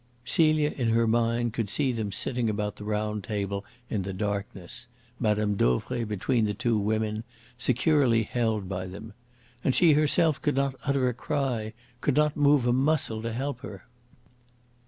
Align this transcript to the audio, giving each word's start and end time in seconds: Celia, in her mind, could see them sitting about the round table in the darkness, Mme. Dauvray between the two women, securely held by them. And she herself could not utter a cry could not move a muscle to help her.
Celia, 0.25 0.71
in 0.75 0.89
her 0.89 1.05
mind, 1.05 1.53
could 1.53 1.69
see 1.69 1.91
them 1.91 2.11
sitting 2.11 2.49
about 2.49 2.77
the 2.77 2.83
round 2.83 3.23
table 3.23 3.63
in 3.87 4.01
the 4.01 4.13
darkness, 4.13 4.87
Mme. 5.19 5.53
Dauvray 5.53 6.05
between 6.05 6.45
the 6.45 6.55
two 6.55 6.75
women, 6.75 7.23
securely 7.55 8.23
held 8.23 8.67
by 8.67 8.87
them. 8.87 9.13
And 9.63 9.75
she 9.75 9.93
herself 9.93 10.41
could 10.41 10.55
not 10.55 10.73
utter 10.85 11.07
a 11.07 11.13
cry 11.13 11.73
could 11.99 12.15
not 12.15 12.35
move 12.35 12.65
a 12.65 12.73
muscle 12.73 13.21
to 13.21 13.31
help 13.31 13.59
her. 13.59 13.85